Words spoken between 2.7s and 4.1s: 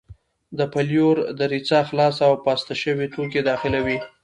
شوي توکي داخلوي.